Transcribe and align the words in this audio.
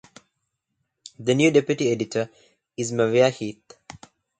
The 1.19 1.35
new 1.35 1.51
deputy 1.51 1.91
editor 1.91 2.27
is 2.75 2.91
Maria 2.91 3.29
Heath. 3.29 3.75